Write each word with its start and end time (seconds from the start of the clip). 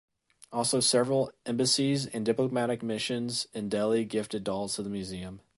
Also 0.51 0.79
several 0.79 1.31
embassies 1.45 2.07
and 2.07 2.25
diplomatic 2.25 2.81
missions 2.81 3.45
in 3.53 3.69
Delhi 3.69 4.03
gifted 4.03 4.43
dolls 4.43 4.77
to 4.77 4.81
the 4.81 4.89
museum. 4.89 5.41